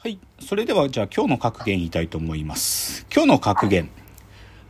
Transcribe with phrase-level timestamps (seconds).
[0.00, 0.20] はい。
[0.38, 3.04] それでは、じゃあ今日の格言言いたいと思います。
[3.12, 3.90] 今日の格言。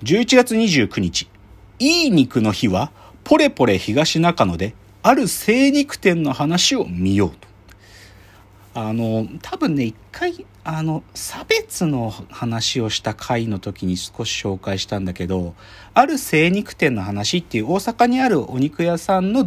[0.03, 1.29] 11月29日。
[1.79, 2.93] いい肉の日は、
[3.25, 7.47] ポレポレ東中野で、ある精肉店の話を見ようと。
[8.73, 15.55] あの、多分ね、一回、あの、差別の話をした回の時に少し紹介したんだけど、
[15.93, 19.45] ある精肉店の話っていう大阪にあるお肉屋さんの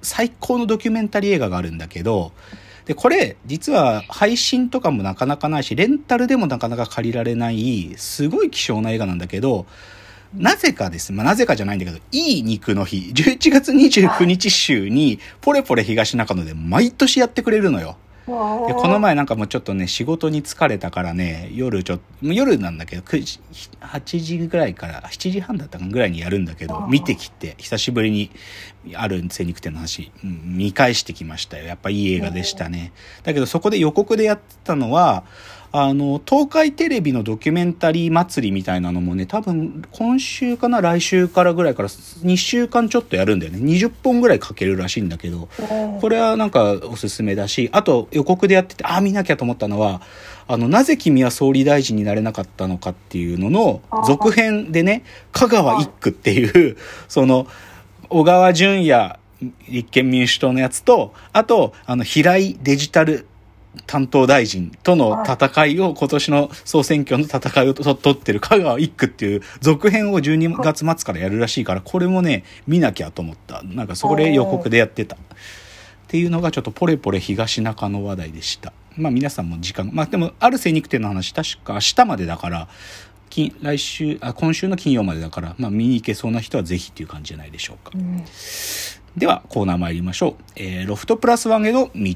[0.00, 2.30] 最高のドキュメンタリー映画があるんだけど、
[2.86, 9.66] で、これ、実は配信とかもなかなかないし、レンタルでもなかなか借りられない、すごい希少な映画なんだけど、
[10.36, 11.12] なぜかです。
[11.12, 17.96] まあ、なぜかじゃないんだけど、いい肉の日、11月29日週に、ポレポレ東中野で毎年やってくれるのよ。
[18.26, 23.40] でこの前なんかもうちょっとね仕事に疲れたからね夜ちょっと夜なんだけど9時
[23.80, 28.30] 8時ぐらいから7時半だったかぐらいにやるんだけど見てきて久しぶりに
[28.94, 31.64] ある精肉店の話、うん見返してきましたよ。
[31.64, 32.92] やっぱいい映画でしたね。
[33.24, 35.24] だけどそこで予告でやってたのは
[35.76, 43.58] あの東海テレビのドキュメンタリー祭りみたいなのもね多分今週かな来週からぐらいから2週間ちょっとやるんだよね。
[43.58, 45.48] 20本ぐらいかけるらしいんだけど
[46.00, 50.00] これはなんかおすすめだし、あと予告でやってて、ああ、見なきゃと思ったのは、
[50.46, 56.76] あの、なぜ君は総理大臣になれなかったのかっていうのの続編でね、香川一区っていう、
[57.08, 57.48] その、
[58.10, 59.18] 小川淳也
[59.68, 63.26] 立憲民主党のやつと、あと、あの、平井デジタル
[63.86, 73.62] 担当大臣との戦いを、今年の総選挙の戦いをと取ってる香川一区っていう続編を12月末からやるらしいから、これもね、見なきゃと思った。
[73.62, 75.16] なんかそこで予告でやってた。
[75.16, 75.18] っ
[76.06, 78.72] ていうのがちょっとポレポレ東中の話題でした。
[78.96, 82.68] まあ皆さんも時間、まあでもある精肉店の話確か明日までだから、
[83.30, 87.90] 金来週あ、今週の金曜までだから、まあ見に行けそうな人はぜひっていう感じじゃないでしょうか。
[89.16, 90.42] ではコーナー参りましょう。
[90.56, 92.14] えーロフトプラスワンへの道。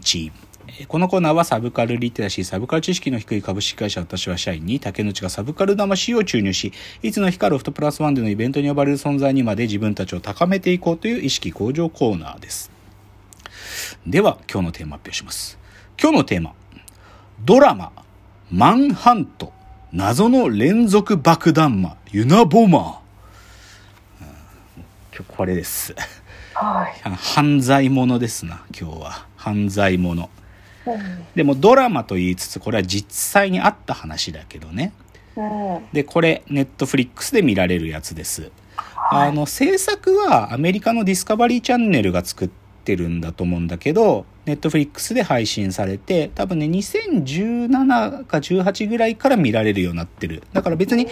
[0.69, 12.71] えーこのコーナーはサブカルリテラシー、サブカル知識の低い株式会社私は社員に竹内がサブカル魂を注入し、いつの日かロフトプラスワンでのイベントに呼ばれる存在にまで自分たちを高めていこうという意識向上コーナーです。
[14.07, 15.59] では今日のテーマ発表します。
[16.01, 16.55] 今日のテーマ。
[17.45, 17.93] ドラマ、
[18.51, 19.53] マンハント、
[19.93, 22.83] 謎の連続爆弾魔、ユナボマー。
[24.23, 24.29] うん
[25.15, 25.95] 今日これです。
[26.55, 27.01] はい。
[27.05, 29.27] あ の犯罪者ですな、今日は。
[29.37, 30.29] 犯罪者。
[30.95, 34.93] うんでもドラマと言いつつ、これは実際にあった話だけどね。
[35.37, 35.87] うん。
[35.93, 38.51] で、これ、ネットフリックスで見られるやつです。
[39.13, 42.51] あの、制作はアメリカのディスカバリーチャンネルが作っ
[42.85, 50.43] てるんだと思うんだけど、ネットフリックスで配信されて、多分ね、2017か18ぐらいから見られるようになってる。
[50.53, 51.07] だから別に、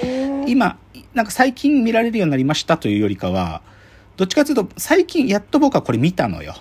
[0.49, 0.77] 今、
[1.15, 3.63] なんか最近見られるようになりましたというよりかは、
[4.17, 6.57] どっちかというと、最近やっと僕はこれ見たのよ。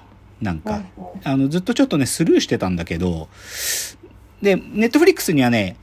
[0.46, 0.82] なんか。
[1.24, 3.28] あの、ずっとちょっとね、スルーしてたんだけど、
[4.42, 5.76] で、ネットフリックスにはね、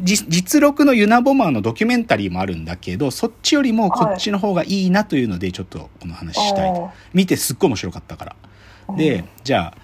[0.00, 6.72] じ実録のユナボマーのドキュメンタリーもあるんだけど、そっちよりもこっちの方がいいなというので、ちょっとこの話したい。
[7.12, 8.96] 見てすっごい面白かったから。
[8.96, 9.78] で、じゃあ、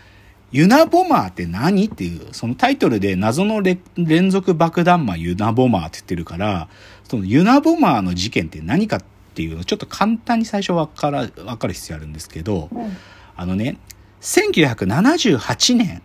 [0.52, 6.68] ユナボマーって何っていう、そのタイトルで謎のれ連続爆弾魔ユナボマーって言ってるから、
[7.02, 9.04] そのユナボマーの事件って何かっ
[9.34, 12.96] ていうのをちょっと簡単に最初わから、わかる必要あるんですけど、うん。
[13.36, 13.78] あのね、
[14.24, 16.02] 1978年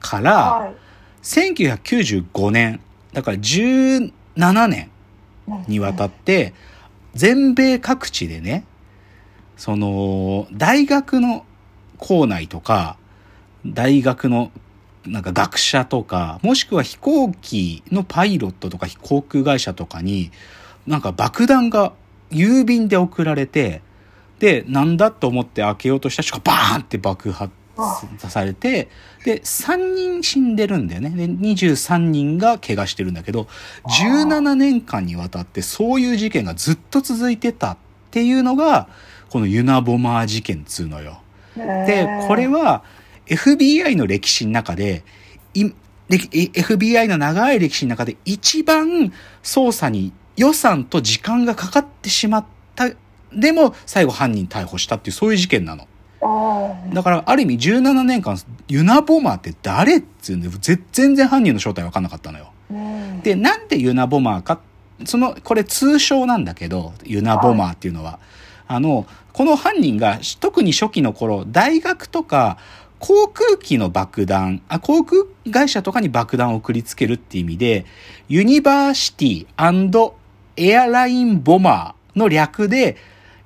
[0.00, 0.74] から、はい。
[1.22, 2.80] 1995年、
[3.12, 4.10] だから17
[4.66, 4.90] 年
[5.68, 6.54] にわたって、
[7.14, 8.64] 全米各地でね、
[9.58, 11.44] その、大学の
[11.98, 12.96] 校内とか、
[13.66, 14.50] 大学の
[15.06, 20.30] なんか学者とか、もしくは飛行機のパイロットとか航空会社とかに、
[20.86, 21.92] なんか爆弾が
[22.30, 23.82] 郵便で送られて、
[24.40, 27.52] で、なんだと思って開けようとした人がバーンって爆発
[28.18, 28.88] されて、
[29.24, 31.10] で、3人死んでるんだよね。
[31.10, 33.46] で、23人が怪我してるんだけど、
[33.84, 37.76] 17年間にわたってそういう事件がずっと続いてたっ
[38.10, 38.88] ていうのが、
[39.28, 41.20] このユナボマー事件っつうのよ。
[41.54, 42.82] で、これは
[43.26, 45.04] FBI の歴史の中で、
[46.08, 49.12] FBI の長い歴史の中で一番
[49.42, 52.44] 捜査に予算と時間がかかってしまっ
[52.74, 52.90] た。
[53.32, 55.86] でも最後犯人逮捕したっていうそういう事件なの。
[56.22, 58.36] あだからある意味17年間
[58.68, 62.52] ユナボマーって誰っつうんでぜ全然犯人の正体分かんなかったのよ。
[62.72, 64.60] ーで、なんでユナボマーか、
[65.04, 68.18] その、これ通称なんだけど、ユナボマーっていうのは、
[68.68, 72.58] あの、この犯人が特に初期の頃、大学とか
[72.98, 77.86] 航空機の爆弾、あ、航空会社とかに爆弾を送りつけるっていう意味で、
[78.28, 82.96] University Airline Bomber の略で、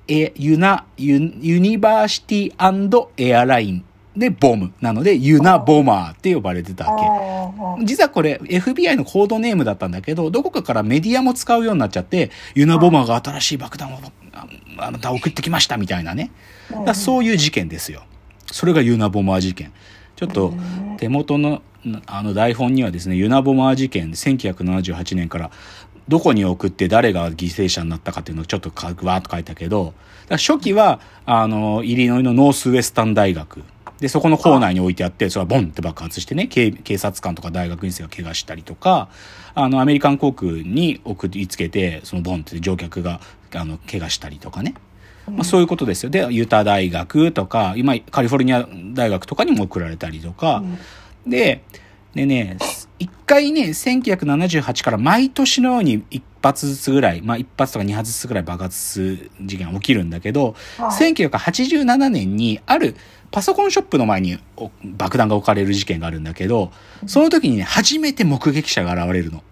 [0.07, 3.85] え、ユナ、ユ University Airline
[4.15, 4.71] で、 Bomb。
[4.79, 7.05] なので、ユナボマーって呼ばれてたわけ。
[7.05, 13.99] あ実はこれ FBI のコードネームだったんだけど、どこかからメディアも使うようになっちゃって、ユナボマーが新しい爆弾を
[14.33, 14.47] あ
[14.77, 16.31] あなた送ってきましたみたいなね。
[16.85, 18.03] だそういう事件ですよ。
[18.51, 19.73] それがユナボマー事件。
[20.15, 20.53] ちょっと
[20.97, 21.61] 手元の
[22.05, 25.51] あの台本にはですね、ユナボマー事件1978年から
[26.07, 29.93] どこに送って誰が犠牲者になったかっていうのをちょっとかわーっと書いたけど、
[30.29, 33.63] 初期は、あの、イリノイのノースウェスタン大学。
[33.99, 39.09] で、そこの校内に置いてあって、それはボンって爆発してね、警警察官とか大学院生が怪我したりとか、
[39.53, 43.21] あの、アメリカン航空に送りつけて、そのボンって乗客が、
[43.53, 44.73] あの、怪我したりとかね。
[45.27, 46.09] まあ、そういうことですよ。
[46.09, 50.63] で、ユタ大学とか、今、カリフォルニア大学とかにも送られたりとか、
[51.25, 51.63] で、
[52.15, 52.57] でね、
[52.97, 62.95] 一回ね、1978から毎年のように一発ずつぐらい、まあ一発とか二発ずつぐらい爆発する事件が起きるんだけど、はい1987年にある
[63.31, 66.71] パソコンショップの前にお爆弾が置かれる事件があるんだけど、
[67.05, 69.43] その時にね、初めて目撃者が現れるの。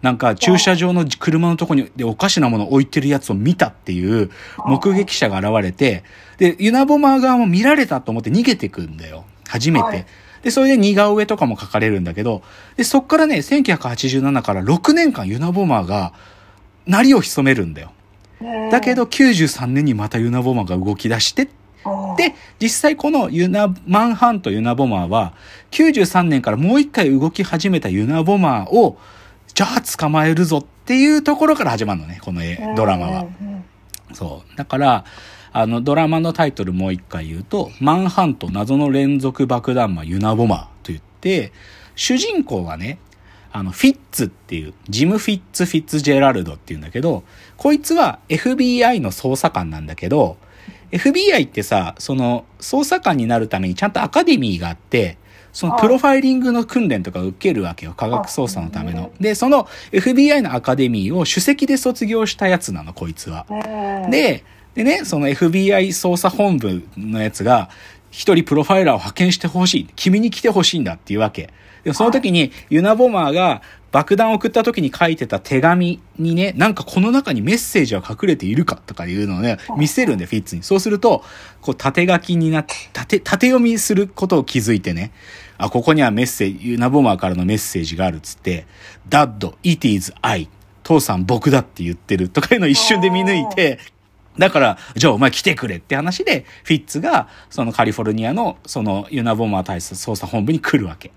[0.00, 4.30] なんか駐車場の車のとこにでおかしなものを置いてるやつを見たっていう
[4.64, 6.04] 目撃者が現れて、
[6.38, 9.26] で、ユナボマー側も見られたと思って逃げてくんだよ。
[9.46, 9.84] 初めて。
[9.84, 10.06] はい
[10.42, 12.42] で、それで似顔絵とかも描かれるんだけど、
[12.76, 16.12] で、そっからね、1987から6年間ユナボマーが、
[16.86, 17.92] なりを潜めるんだよ。
[18.70, 21.48] だけど、93年にまたユナボマーが動き出して、
[22.16, 25.34] で、実際このユナ、マンハントユナボマーは、
[25.70, 28.98] 93年からもう一回動き始めたユナボマーを、
[29.54, 33.26] じゃあ捕まえるぞっていうところから始まるのね、この絵ドラマは。
[34.12, 34.56] そう。
[34.56, 35.04] だから、
[35.52, 41.52] あの、ドラマのタイトルもう一回言うと、マンハント謎の連続爆弾魔ユナボマーと言って、
[41.96, 42.98] 主人公はね、
[43.50, 47.24] あの、フィッツっていう、ジム・フィッツ・フィッツジェラルドっていうんだけど、
[47.56, 50.36] こいつは FBI の捜査官なんだけど、
[50.92, 55.18] FBI ってさ、その、捜査官になるためにちゃんとアカデミーがあって、
[55.52, 57.94] そのプロファイリングの訓練とか受けるわけよ。
[57.96, 59.10] 科学捜査のための。
[59.18, 63.46] で、その FBI のアカデミーを首席で卒業したやつなの、こいつは。
[64.10, 64.44] で、
[64.74, 67.70] でね、その FBI 捜査本部のやつが、
[68.10, 69.88] 一人プロファイラーを派遣してほしい。
[69.96, 71.50] 君に来てほしいんだっていうわけ。
[71.84, 80.62] でもその時に、ユナボマーが爆弾を送った時に書いてた手紙にね、なんかこの中にメッセージは隠れているかとかいうのをね、見せるんで、フィッツに。
[80.62, 81.24] そうすると、
[81.60, 85.12] こう縦書きになって、縦、縦読みすることを気づいてね、
[85.56, 88.66] あ、ここにはメッセージ、ユナボマーからのメッセージがあるっつって、
[89.08, 90.48] Dad, it is I.
[90.82, 93.78] 父さん僕だって言ってるとかいうのを一瞬で見抜いて、
[94.38, 101.10] だから、じゃあお前来てくれって話で、フィッツが、そのカリフォルニアの、そのユナボマー対捜査本部に来るわけ。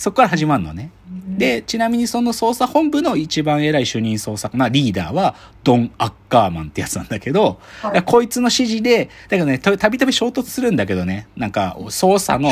[0.00, 0.90] そこから始まるのね。
[1.36, 12.50] で、ちなみにその捜査本部の一番偉い主任捜査官、まあリーダーはドン・アッカーマンってやつなんだけど、はいこいつの指示で、だけどね、たたびたび衝突するんだけどね、なんか捜査の、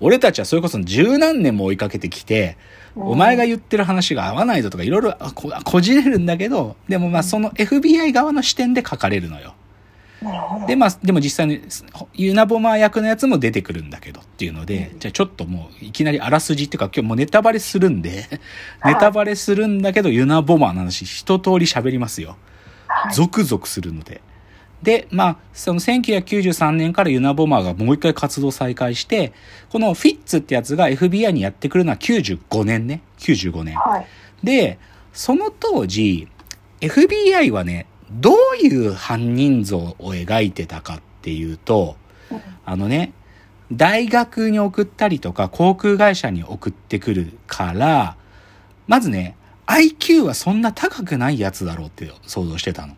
[0.00, 2.56] 俺たちはそれこそ十何年も追いかけてきて、
[2.96, 9.54] お前が言ってる話が合わないぞとかいろいろあここじれるんだけど、でもまあその FBI 側の視点で書かれるのよ。
[10.66, 11.62] で、まあ、でも実際に、
[12.14, 18.28] ユナボマー役のやつも出てくるんだけどっていうので、じゃあちょっともういきなりあらすじっていうか今日もうネタバレするんで、
[18.80, 22.36] はいネタバレするんだけどユナボマーの話一通り喋りますよ。
[22.86, 24.20] はいゾクゾクするので。
[24.82, 29.32] で、まあ、その1993年からユナボマーがもう一回活動再開して、
[29.70, 33.02] このフィッツってやつが FBI にやってくるのは95年ね。
[33.18, 33.76] 95年。
[33.76, 34.06] はい。
[34.42, 34.78] で、
[35.12, 36.28] その当時、
[36.80, 41.96] FBI はね、どういう犯人像を描いてたかっていうと、
[42.64, 43.12] あのね、
[43.72, 48.16] 大学に送ったりとか航空会社に送ってくるから、
[48.88, 52.96] まずね、IQ はそんな高くないやつだろうって想像してたの。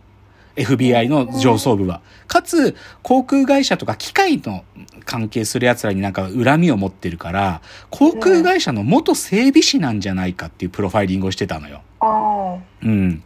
[0.56, 2.02] FBI の上層部は。
[2.26, 4.64] かつ、航空会社とか機械の
[5.04, 11.82] 関係する奴らになんか恨みを持ってるから、航空会社の元整備士なんじゃないかっていうプロファイリングをしてたのよ。
[12.00, 13.22] あうん。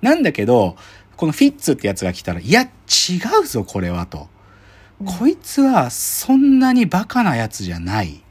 [0.00, 0.76] なんだけど、
[1.16, 2.68] このフィッツってやつが来たら、いや、違
[3.42, 4.28] うぞ、これは、と。
[5.04, 8.22] こいつは、そんなにバカなやつじゃない。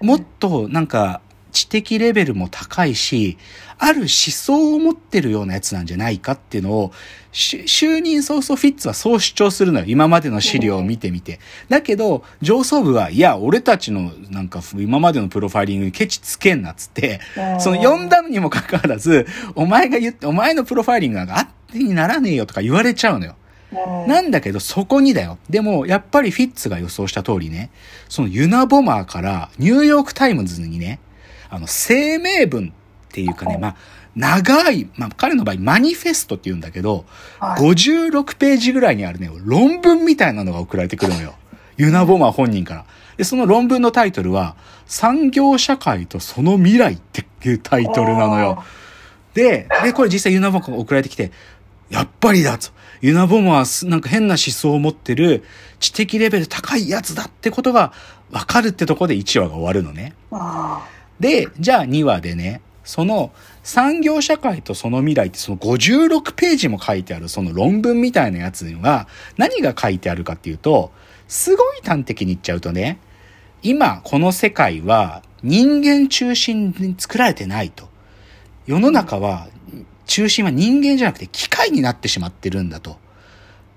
[0.00, 1.22] もっと、なんか、
[1.54, 3.38] 知的レベルも高いし、
[3.78, 6.92] ある思想を持ってるようなやつなんじゃないかっていうのを、
[7.32, 9.86] し就任早々フィッツはそう主張するのよ。
[9.88, 11.40] 今までの資料を見てみて。
[11.68, 17.60] だけど、上層部は、いや、俺たちの、なんか、今までのプロファイリングにケチつけんなっつって、あ。
[17.60, 23.32] その読んだのにもかかわらず、お前が言って、お前のプロファイリングなんかあてにならねえよとか言われちゃうのよ。
[23.32, 23.44] うん
[24.06, 25.38] なんだけど、そこにだよ。
[25.50, 27.70] でも、やっぱりフィッツが予想した通りね、
[28.08, 31.00] そのユナボマーからニューヨークタイムズにね、
[31.54, 33.76] あの、声明文っていうかね、まあ、
[34.16, 37.04] 長い、まあ、彼の場合、マニフェストって言うんだけど、
[37.38, 41.34] はい56ページぐらいにあるね、論文みたいなのが送られてくるのよ。
[41.76, 42.84] ユナボマー本人から。
[43.16, 44.56] で、その論文のタイトルは、
[44.86, 48.64] 産業社会とその未来っていうタイトルなのよ。
[49.34, 51.30] で、で、これ実際ユナボマーが送られてきて、
[51.88, 52.70] やっぱりだと。
[53.00, 55.44] ユナボマはすなんか変な思想を持ってる
[55.78, 57.92] 知的レベル高いやつだってことが
[58.30, 60.14] わかるってとこで1話が終わるのね。
[60.30, 60.86] あ
[61.20, 70.92] で、じゃあ2話でね、その産業社会とその未来ってその56ページも書いてあるその論文みたいなやつには何が書いてあるかっていうと、
[71.26, 72.98] すごい端的に言っちゃうとね、
[73.62, 77.88] 今この世界は人間中心に作られてないと。
[78.66, 79.48] 世の中は
[80.06, 82.98] 中心は人間じゃなくて機械になってしまってるんだと。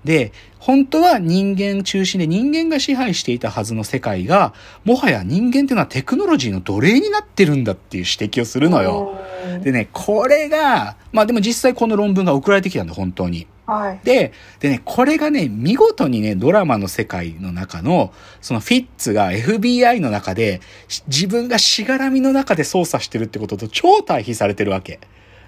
[0.04, 9.18] で、本当は人間中心で人間が支配していたはずの世界が、もはや人間っていうのはテクノロジーの奴隷になってるんだっていう指摘をするのよ。
[9.22, 9.28] うん
[9.62, 13.46] でね、これが、まあでも実際この論文が送られてきたんだ、本当に。
[13.66, 14.00] はい。
[14.04, 25.00] で、でね、これがね、見事にね、ドラマの世界の中の、そのフィッツが FBI の中で、し自分がしがらみの中で操作してるってことと超対比されてるわけ。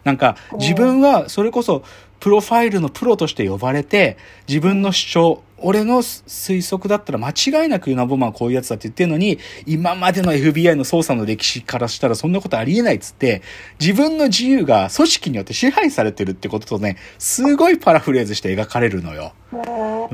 [0.05, 1.83] なんか、自分はそれこそ、
[2.21, 13.43] プロファイルのプロとして呼ばれて、自分の主張、俺の推測だったら間違いなくユナボマンはこういうやつだって言ってるのに、今までの FBI の捜査の歴史からしたらそんなことありえないっつって、
[13.79, 19.33] 自分の自由が組織によって支配されてるってこととね、すごいパラフレーズして描かれるのよ。
[19.53, 19.57] う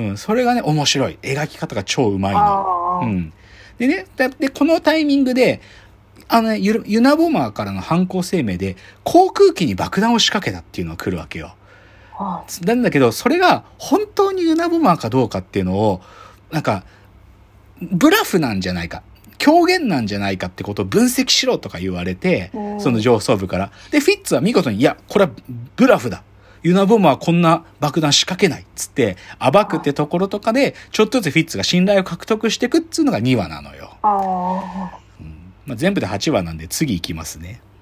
[0.02, 1.18] んうん、それがね、面白い。
[1.22, 3.00] 描き方が超うまいの。
[3.02, 3.32] うん。
[3.78, 5.60] でね、だで、このタイミングで、
[6.28, 11.54] あのね、ユユナボマーからの犯行声明で、航空機に爆弾を仕掛けたっていうのが来るわけよ。
[12.14, 16.00] はなんだけど、それが本当にユナボマーかどうかっていうのを、
[16.50, 16.84] なんか、
[17.80, 19.02] ブラフなんじゃないか。
[19.38, 23.70] 狂言なんじゃないかってことを分析しろとか言われてう、んその上層部から。
[23.90, 25.30] で、フィッツは見事に、いや、これは
[25.76, 26.22] ブラフだ。
[26.62, 28.62] ユナボマーはこんな爆弾仕掛けない。
[28.62, 33.96] っつって、暴くってところとかで、ちょっとずつフィッツが信頼を獲得していくっつうのが2話なのよ。
[35.66, 37.60] まあ、全部で8話なんで次いきますね。